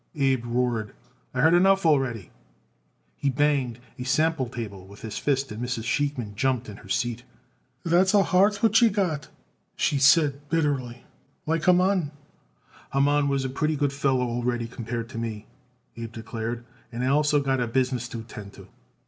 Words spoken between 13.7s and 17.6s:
good feller already compared to me," Abe declared; "and also I